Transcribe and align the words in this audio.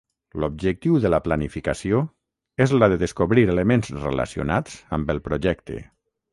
L'objectiu 0.43 0.95
de 1.03 1.11
la 1.13 1.19
planificació 1.25 1.99
és 2.67 2.75
la 2.79 2.91
de 2.95 2.99
descobrir 3.05 3.45
elements 3.57 3.95
relacionats 4.09 4.83
amb 4.99 5.17
el 5.17 5.25
projecte. 5.31 5.83